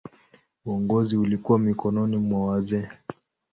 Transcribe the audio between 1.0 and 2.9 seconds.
ulikuwa mikononi mwa wazee.